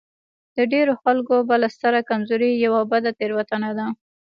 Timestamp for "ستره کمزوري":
1.75-2.51